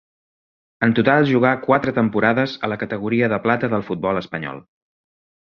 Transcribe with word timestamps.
En 0.85 0.95
total 0.99 1.27
jugà 1.31 1.51
quatre 1.65 1.93
temporades 1.97 2.57
a 2.67 2.71
la 2.73 2.79
categoria 2.85 3.31
de 3.35 3.41
plata 3.45 3.71
del 3.75 3.87
futbol 3.93 4.25
espanyol. 4.25 4.65